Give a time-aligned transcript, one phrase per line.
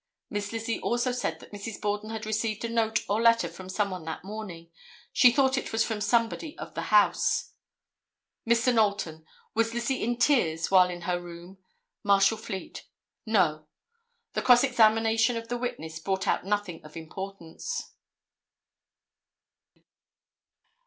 [0.31, 1.79] Miss Lizzie also said that Mrs.
[1.79, 4.71] Borden had received a note or letter from some one that morning.
[5.13, 7.53] She thought it was from somebody of the house."
[8.49, 8.73] Mr.
[8.73, 11.59] Knowlton—"Was Lizzie in tears while in her room."
[12.03, 13.67] Marshal Fleet—"No."
[14.33, 17.93] The cross examination of the witness brought out nothing of importance.